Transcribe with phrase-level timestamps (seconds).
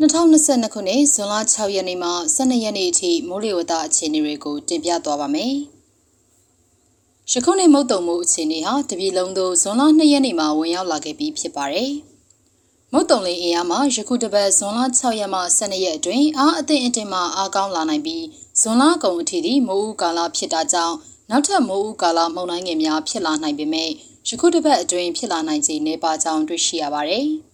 [0.00, 5.54] 2022ခုနှစ်ဇွန်လ6ရက်နေ့မှ12ရက်နေ့အထိမိုးလေဝသအခြေအနေတွေကိုတင်ပြသွားပါမယ်။
[7.30, 11.92] ယခုနှစ်မုတ်တုံမှုအခြေအနေဟာတပြည်လုံးသို့ဇွန်လ2ရက်နေ့မှာဝင်ရောက်လာခဲ့ပြီးဖြစ်ပါတယ်။
[12.92, 18.24] မုတ်တုံလေးအင်အားမှာယခုတစ်ပတ်ဇွန်လ6ရက်မှ12ရက်အတွင်းအားအသင့်အတင်မှအားကောင်းလာနိုင်ပြီး
[18.60, 20.96] ဇွန်လကုန်အထိဒီမိုးဦးကာလဖြစ်တာကြောင့်
[21.30, 23.90] နောက်ထပ်မိုးဦးကာလမုန်တိုင်းငယ်များဖြစ်လာနိုင်ပေမဲ့
[24.28, 27.28] ယခုတစ်ပတ်အတွင်းဖြစ်လာနိုင်ခြေနေပါကြောင်းတွေ့ရှိရပါတယ်။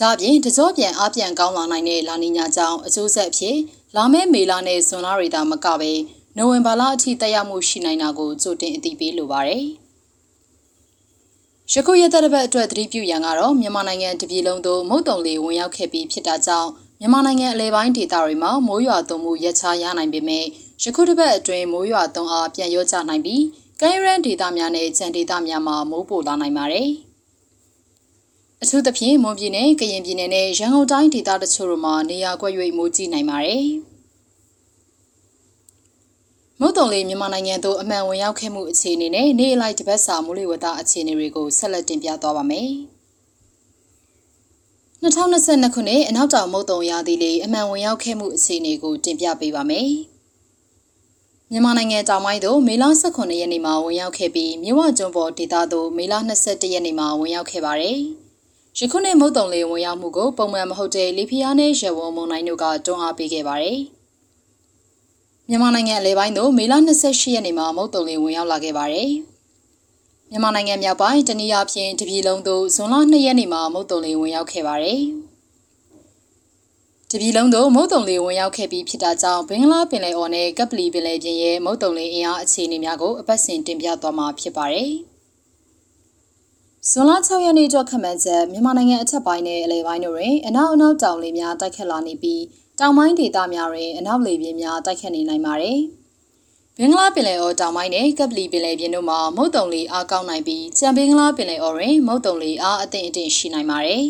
[0.00, 3.56] ဒါ့အပြင်တကြောပြန်အပြန်ကောင်းလာနိုင်တဲ့လာနီညာကြောင့်အကျိုးဆက်ဖြစ်
[3.96, 5.92] လာမယ့်မေလနဲ့ဇွန်လတွေသာမကပဲ
[6.36, 9.64] နိုဝင်ဘာလအထိတက်ရောက်မှုရှိနိုင်တာကိုကြိုတင်အသိပေးလိုပါတယ်။
[11.72, 20.44] ယခုရက်သက်တစ်ပတ်အတွက်သတိပြုရန်ကတော့မြန်မာနိုင်ငံတပြည်လုံးသို့မုတ်တုံလေးဝင်ရောက်ခဲ့ပြီးဖြစ်တာကြောင့်မြန်မာနိုင်ငံအလဲပိုင်းဒေသတွေမှာမိုးရွာသွန်းမှုရက်ခြားရနိုင်ပေမဲ့
[20.82, 23.42] ယခုတစ်ပတ်အတွင်းမိုးရွာသွန်းအားပြန်ရောကျနိုင်ပြီး
[23.80, 26.90] ကမ်းရန်ဒေသများနဲ့ကြံဒေသများမှာမိုးပိုလာနိုင်ပါတယ်။
[28.62, 33.66] အထူးသဖြင့်မွန်ပြည်နယ်၊ကရင်ပြည်နယ်နဲ့ရန်ကုန်တိုင်းဒေသတချို့တို့မှာနေရာကွက်၍မိုးကြီးနိုင်ပါတယ်။
[36.60, 42.70] မုတ်တုံလေးမြန်မာနိုင်ငံသို့အမှန်ဝင်ရောက်ခဲ့မှုအခြေအနေနဲ့နေအလိုက်တပတ်စာမိုးလေဝသအခြေအနေတွေကိုဆက်လက်တင်ပြသွားပါမယ်။
[45.02, 49.90] 2022ခုနှစ်အနောက်တောင်မုတ်တုံရာသီလေးအမှန်ဝင်ရောက်ခဲ့မှုအခြေအနေကိုတင်ပြပေးပါမယ်။
[51.50, 58.00] မြန်မာနိုင်ငံတောင်ပိုင်းသို့မေလ18ရက်နေ့မှာဝင်ရောက်ခဲ့ပြီးမြဝကျွန်းပေါ်ဒေသသို့မေလ22ရက်နေ့မှာဝင်ရောက်ခဲ့ပါတယ်။
[58.80, 63.78] ယခုနှစ်မုတ်တုံလေးဝင်ရောက်မှုကိုပုံမှန်မဟုတ်တဲ့လီဖီယာနဲ့ရဝုံမုန်တိုင်းတို့ကတွန်းအားပေးခဲ့ပါတယ်။
[65.48, 69.10] မြန်မာနိုင်ငံအလဲပိုင်းသို့မေလ28ရက်နေ့မှာမုတ်တုံလေးဝင်ရောက်လာခဲ့ပါတယ်။
[70.30, 75.00] မြန်မာနိုင်ငံမြောက်ပိုင်းတနည်းအားဖြင့်တပြည်လုံးသို့ဇွန်လ2ရက်နေ့မှာမုတ်တုံလေးဝင်ရောက်ခဲ့ပါတယ်။
[77.10, 84.92] တပြည်လုံးသို့မုတ်တုံလေးဝင်ရောက်ခဲ့ပြီးဖြစ်တာကြောင့်ဘင်္ဂလားပင်လယ်အော်နဲ့ကပလီပင်လယ်ပြင်ရဲ့မုတ်တုံလေးအင်အားအခြေအနေများကိုအပတ်စဉ်တင်ပြသွားမှာဖြစ်ပါတယ်။
[86.90, 92.42] ဇွန်လ6ရက်နေ့အတွက်ခန့်မှန်းချက်မြန်မာနိုင်ငံအထက်ပိုင်းနဲ့အလယ်ပိုင်းတို့တွင်အနောက်အနောက်တောင်လေများတိုက်ခတ်လာနေပြီး
[92.78, 95.78] တောင်ပိုင်းဒေသများတွင်အနောက်လေပြင်းများတိုက်ခတ်နေနိုင်ပါတယ်။
[96.78, 104.04] ဘင်္ဂလားပင်လယ်အော်တောင်ပိုင်းနဲ့ကပလီပင်လယ်ပြင်တို့မှာမုတ်တုံလေအားကောင်းနိုင်ပြီးကြံဘင်္ဂလားပင်လယ်အော်တွင်မုတ်တုံလေအားအသင့်အတင့်ရှိနိုင်ပါတယ်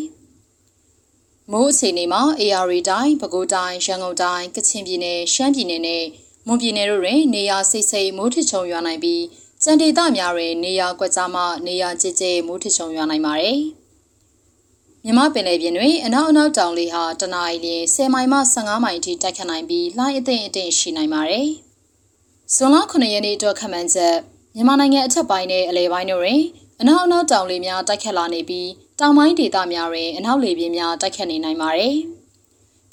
[1.51, 6.03] ။မိုးအခြေအနေမှာ AR တိုင်း၊ပဲခူးတိုင်း၊ရန်ကုန်တိုင်း၊ကချင်ပြည်နယ်၊ရှမ်းပြည်နယ်နဲ့
[6.47, 9.21] မွန်ပြည်နယ်တို့တွင်နေရာစိတ်စိတ်မိုးထချုံရွာနိုင်ပြီး
[9.63, 13.59] ကြံဒေသများတွင်နေရာကွက်ကြားမှနေရာကျကျမိုးထချုံရွာနိုင်ပါတယ်။
[15.03, 21.47] မြမပင်လယ်ပြင်တွင်အနောက်အနောက်တောင်လေဟာတနအီလ10မိုင်မှ15မိုင်အထိတိုက်ခတ်နိုင်ပြီးလှိုင်းအသင့်အတင့်ရှိနိုင်ပါတယ်။
[22.55, 24.15] ဇွန်လ9ရက်နေ့အတွက်ခန့်မှန်းချက်
[24.55, 26.41] မြန်မာနိုင်ငံအထက်ပိုင်းနဲ့အလယ်ပိုင်းတို့တွင်
[26.81, 28.69] အနောက်အနောက်တောင်လေများတိုက်ခတ်လာနေပြီး
[28.99, 31.97] တောင်ပိုင်းဒေသများတွင်အနောက်လေပြင်းများတိုက်ခတ်နေနိုင်ပါတယ်။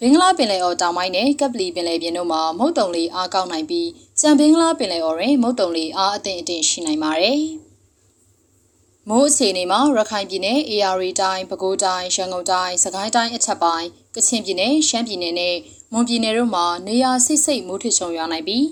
[0.01, 3.89] ဘင်္ဂလားပင်လယ်အော်တောင်ပိုင်းနဲ့ကပလီပင်လယ်ပြင်တို့မှာမုတ်တုံလေအားကောင်းနိုင်ပြီး
[4.21, 7.41] ကြံဘင်္ဂလားပင်လယ်အော်တွင်မုတ်တုံလေအားအသင့်အင့်ရှိနိုင်ပါတယ်။
[9.09, 15.57] မိုးအခြေအနေမှာရခိုင်ပြည်နယ် AR တိုင်းပဲခူးတိုင်းရန်ကုန်တိုင်းစကိုင်းတိုင်းအထက်ပိုင်းကချင်ပြည်နယ်ရှမ်းပြည်နယ်နဲ့
[15.93, 18.67] မွန်ပြည်နယ်တို့မှာနေရာစိတ်စိတ်မိုးထချုံရွာနိုင်ပြီး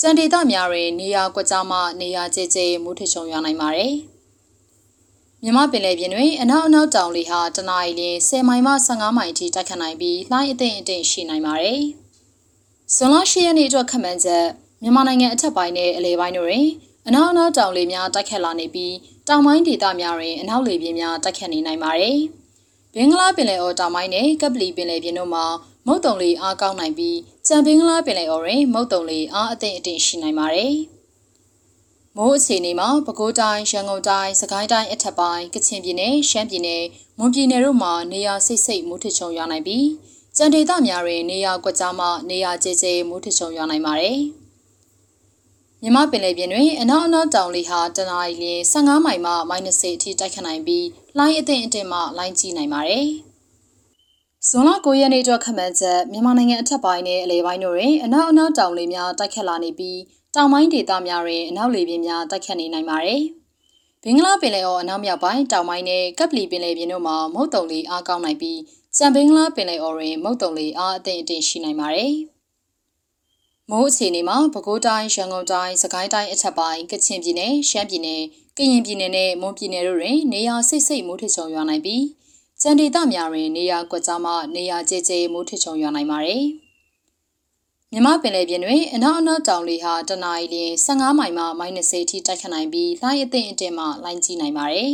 [0.00, 3.94] ကြံဒေသများတွင်နေရာကွက်ကြားမှနေရာကျကျမိုးထချုံရွာနိုင်ပါတယ်။
[5.48, 11.82] မြမပင်လယ်ပြင်တွင်အနောက်အနောက်တောင်လေဟာတနအီလ10မိုင်မှ15မိုင်အထိတိုက်ခတ်နိုင်ပြီးလှိုင်းအသင့်အတင့်ရှိနိုင်ပါတယ်။
[12.94, 14.44] ဇွန်လ10ရက်နေ့အတွက်ခန့်မှန်းချက်
[14.82, 16.66] မြန်မာနိုင်ငံအထက်ပိုင်းနဲ့အလယ်ပိုင်းတို့တွင်
[17.08, 18.94] အနောက်အနောက်တောင်လေများတိုက်ခတ်လာနေပြီး
[19.28, 22.18] တောင်ပိုင်းဒေသများတွင်အနောက်လေပြင်းများတိုက်ခတ်နေနိုင်ပါတယ်။
[22.94, 25.44] ဘင်္ဂလားပင်လယ်အော်တောင်ပိုင်းနဲ့ကပလီပင်လယ်ပြင်တို့မှာ
[25.86, 30.74] မုတ်တုံလေအားကောင်းနိုင်ပြီးကြံဘင်္ဂလားပင်လယ်အော်တွင်မုတ်တုံလေအားအသင့်အတင့်ရှိနိုင်ပါတယ်။
[32.18, 36.84] မိုးအခြေအနေမှာပဲခူးတိုင်းရန်ကုန်တိုင်းစကိုင်းတိုင်းအထက်ပိုင်းကချင်ပြည်နယ်ရှမ်းပြည်နယ်
[37.18, 39.86] မွန်ပြည်နယ်တို့မှာနေရာစိတ်စိတ်မိုးထချုံရွာနိုင်ပြီး
[40.36, 44.18] ကြံဒေသများတွင်နေရာကွက်ကြားမှနေရာကျကျမိုးထချုံရွာနိုင်ပါတယ်။
[45.82, 53.06] မြမပင်လယ်ပြင်တွင်အနောက်အနောက်တောင်လေဟာတနအီလ15မိုင်မှ -30 အထိတိုက်ခတ်နိုင်ပြီးလှိုင်းအသင့်အင့်မှလှိုင်းကြီးနိုင်ပါတယ်။
[54.48, 59.98] ဇွန်လ9ရက်နေ့အတွက်ခန့်မှန်းချက်မြန်မာနိုင်ငံအထက်ပိုင်းနဲ့အလယ်ပိုင်းတို့တွင်အနောက်အနောက်တောင်လေများတိုက်ခတ်လာနေပြီး
[60.36, 63.22] တောင်ပိုင်းဒေသများတွင်အနောက်လေပြင်းများတိုက်ခတ်နေနိုင်ပါတယ်။
[64.02, 68.60] ဘင်္ဂလားပင်လယ်အော်အနောက်မြောက်ပိုင်းတောင်ပိုင်းနဲ့ကပ်ပလီပင်လယ်ပြင်တို့မှာမုတ်တုံလေအားကောင်းနိုင်ပြီး
[68.96, 72.12] ကြံဘင်္ဂလားပင်လယ်အော်တွင်မုတ်တုံလေအားအသင့်အတင့်ရှိနိုင်ပါတယ်။
[73.70, 78.22] မိုးအခြေအနေမှာပဲခူးတိုင်းရန်ကုန်တိုင်းစကိုင်းတိုင်းအထက်ပိုင်းကချင်ပြည်နယ်ရှမ်းပြည်နယ်
[78.56, 82.04] ကရင်ပြည်နယ်နဲ့မွန်ပြည်နယ်တို့တွင်နေရာစိတ်စိတ်မိုးထချုံရွာနိုင်ပြီး
[82.62, 86.44] ကြံဒေသများတွင်နေရာကွက်ကြားမှနေရာကျကျမိုးထချုံရွာနိုင်ပါတယ်။
[87.98, 90.56] မြမပင်လယ်ပြင်တွင်အနောက်အနောက်တောင်လေဟာတနအီလ
[90.86, 94.92] 15မိုင်မှ -30 အထိတိုက်ခတ်နိုင်ပြီးလှိုင်းအသင့်အတင့်မှလှိုင်းကြီးနိုင်ပါတယ်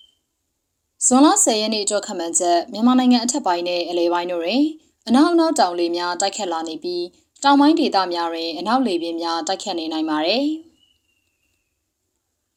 [1.06, 4.62] ။ဇွန်လ10ရက်နေ့အတွက်ခန့်မှန်းချက်မြန်မာနိုင်ငံအထက်ပိုင်းနဲ့အလယ်ပိုင်းတို့တွင်
[5.08, 7.04] အနောက်အနောက်တောင်လေများတိုက်ခတ်လာနေပြီး
[7.42, 10.46] တောင်ပိုင်းဒေသများတွင်အနောက်လေပြင်းများတိုက်ခတ်နေနိုင်ပါတယ်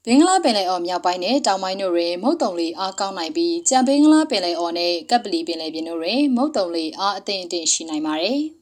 [0.06, 8.42] ဘင်္ဂလားပင်လယ်အော်မြောက်ပိုင်းနဲ့တောင်ပိုင်းတို့တွင်မုတ်တုံလေအားကောင်းနိုင်ပြီးကြံဘင်္ဂလားပင်လယ်အော်နဲ့ကပ်ပလီပင်လယ်ပြင်တို့တွင်မုတ်တုံလေအားအသင့်အင့်ရှိနိုင်ပါတယ်။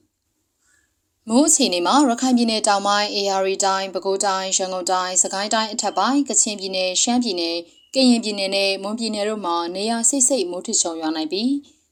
[1.29, 7.57] မိုးအခြေအနေမှာရခိုင်ပြည်နယ်တောင်ပိုင်းအေရီတိုင်းပဲခူးတိုင်းရန်ကုန်တိုင်းစကိုင်းတိုင်းအထက်ပိုင်းကချင်ပြည်နယ်ရှမ်းပြည်နယ်
[7.93, 11.51] ကရင်ပြည်နယ်နဲ့မွန်ပြည်နယ်တို့မှာနေရာစိတ်စိတ်မိုးထချုံရွာနိုင်ပြီး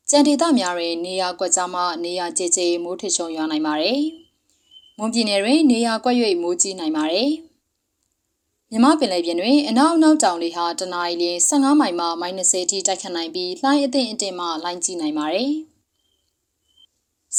[0.10, 4.02] ကြံဒေသများတွင်နေရာကွက်ကြားမှနေရာကျကျမိုးထချုံရွာနိုင်ပါတယ်။
[4.98, 7.32] မွန်ပြည်နယ်တွင်နေရာကွက်၍မိုးကြီးနိုင်ပါတယ်။
[8.72, 15.54] မြမပင်လယ်ပြင်တွင်အနောက်အနောက်တောင်လေဟာတနအီလ15မိုင်မှ -30 အထိတိုက်ခတ်နိုင်ပြီးလှိုင်းအသင့်အတင်မှလိုင်းကြီးနိုင်ပါတယ်။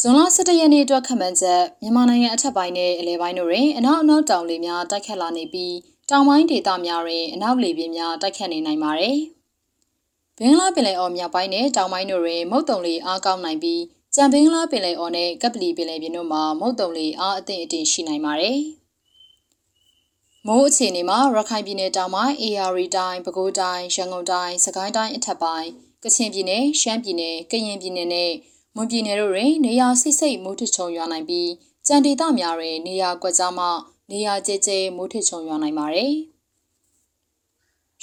[0.01, 5.75] ဇွန်လ17ရက်နေ့အတွက်ခန့်မှန်းချက်မြန်မာနိုင်ငံအထက်ပိုင်းနဲ့အလယ်ပိုင်းတို့တွင်အနောက်အနောက်တောင်လေများတိုက်ခတ်လာနေပြီး
[6.11, 9.17] တောင်ပိုင်းဒေသများတွင်အနောက်လေပြင်းများတိုက်ခတ်နေနိုင်ပါတယ်။
[10.39, 13.83] ဘင်္ဂလားပင်လယ်အော်မြောက်ပိုင်းနဲ့တောင်ပိုင်းတို့တွင်မုတ်တုံလေအားကောင်းနိုင်ပြီး
[14.15, 18.59] ကြံဘင်္ဂလားပင်လယ်အော်နဲ့ကပလီပင်လယ်ပြင်တို့မှာမုတ်တုံလေအားအသင့်အတင်ရှိနိုင်ပါတယ်။
[20.47, 25.69] မိုးအခြေအနေမှာရခိုင်ပြည်နယ်တောင်ပိုင်း AR တိုင်းပဲခူးတိုင်းရန်ကုန်တိုင်းစကိုင်းတိုင်းအထက်ပိုင်း
[26.03, 28.33] ကချင်ပြည်နယ်ရှမ်းပြည်နယ်ကရင်ပြည်နယ်နဲ့
[28.79, 31.51] မွန်ပြည်နယ်တို့တွင်နေရာစိတ်စိတ်မိုးထချုံရွာနိုင်ပြီး
[31.87, 33.67] ကြံဒေသများတွင်နေရာကွက်ကြားမှ
[34.11, 36.13] နေရာကျကျမိုးထချုံရွာနိုင်ပါတယ်။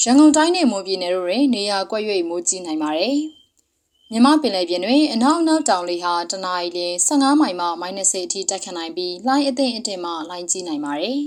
[0.02, 3.18] ရန်ကုန်တိုင်းနဲ့မွန်ပြည်နယ်တို့တွင်နေရာကွက်၍မိုးကြီးနိုင်ပါတယ်။
[4.12, 11.20] မြမပင်လယ်ပြင်တွင်အနောက်အနောက်တောင်လေဟာတနအီလ15မိုင်မှ -30 အထိတိုက်ခတ်နိုင်ပြီးလှိုင်းအသင့်အတင်မှလှိုင်းကြီးနိုင်ပါတယ်။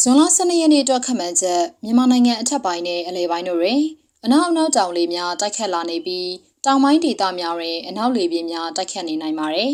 [0.00, 3.80] ဇွန်လ12ရက်နေ့အတွက်ခန့်မှန်းချက်မြန်မာနိုင်ငံအထက်ပိုင်းနဲ့အလယ်ပိုင်းတို့တွင်
[4.24, 6.28] အနောက်အနောက်တောင်လေများတိုက်ခတ်လာနေပြီး
[6.66, 9.72] တောင်ပိုင်းဒေသများတွင်အနောက်လေပြင်းများတိုက်ခတ်နေနိုင်ပါတယ်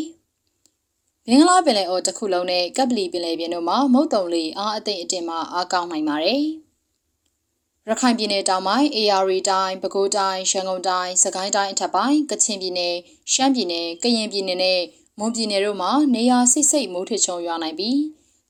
[1.26, 6.42] ။ဘင်္ဂလားပင်လယ်အော်တစ်ခုလုံးနဲ့ကပ်ပလီပင်လယ်ပြင်တို့မှာမုတ်တုံလေအားအသင့်အတင်မှအားကောင်းနိုင်ပါတယ်။
[7.88, 12.96] ရခိုင်ပြည်နယ်တောင်ပိုင်း AR တိုင်းပဲခူးတိုင်းရန်ကုန်တိုင်းစကိုင်းတိုင်းအထက်ပိုင်းကချင်ပြည်နယ်
[13.32, 14.80] ရှမ်းပြည်နယ်ကရင်ပြည်နယ်နဲ့
[15.18, 17.98] မွန်ပြည်နယ်တို့မှာနေရာစိတ်စိတ်မိုးထချုံရွာနိုင်ပြီး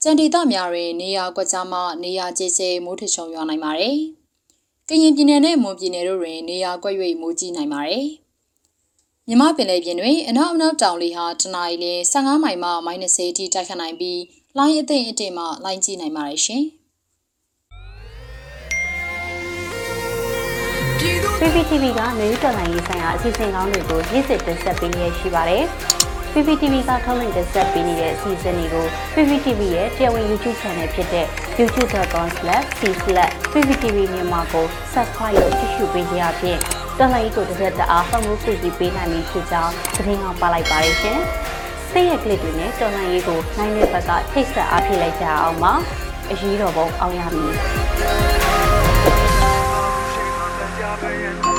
[0.02, 3.96] ကြံဒေသများတွင်နေရာကွက်ကြားမှနေရာကျကျမိုးထချုံရွာနိုင်ပါတယ်။
[4.88, 8.06] ကရင်ပြည်နယ်နဲ့မွန်ပြည်နယ်တို့တွင်နေရာကွက်၍မိုးကြီးနိုင်ပါတယ်။
[9.32, 14.20] မြမပင်လယ်ပြင်တွင်အနောက်အနောက်တောင်လေဟာတနအီလ15မိုင်မှ -30 အထိတိုက်ခတ်နိုင်ပြီး
[14.58, 16.62] လိုင်းအသင့်အတင်မှလိုင်းကြီးနိုင်ပါတယ်ရှင်။
[21.40, 25.62] PPTV ကမြေဥတော်လိုင်းရေးဆိုင်ရာအစီအစဉ်ကောင်းတွေကိုရည်စည်တင်ဆက်ပေးနေရရှိပါတယ်။
[26.32, 31.26] PPTV ကထုတ်လွှင့်တင်ဆက်ပေးနေတဲ့အစီအစဉ်တွေကို PPTV ရဲ့တရားဝင် YouTube Channel ဖြစ်တဲ့
[31.58, 36.60] youtube.com/c/pptv မြန်မာကို Subscribe လုပ်ကြည့်ရှုပေးကြရဖြင့်
[37.02, 41.18] တော်လိုင်းကိုတစ်သက်တအားဖုန်းမှုပြည့်ပေးနိုင်ပြီဖြစ်ကြောင်းသတင်းအောင်ပါလိုက်ပါရရှင်။
[41.90, 45.72] စိတ်ရကလစ်တွေနဲ့တော်လိုင်းရေးကိုနိုင်တဲ့ဘက်ကထိတ်ဆက်အားဖြည့်လိုက်ကြအောင်ပါ။
[46.30, 47.54] အရေးတော်ပုံအောင်ရမည်။